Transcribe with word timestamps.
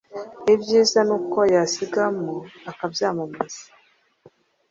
ibyiza 0.53 0.99
nuko 1.07 1.39
yasigamo 1.55 2.33
akabyamamaza, 2.71 3.63